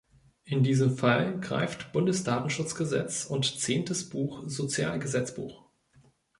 [0.45, 5.63] In diesem Fall greift Bundesdatenschutzgesetz und Zehntes Buch Sozialgesetzbuch.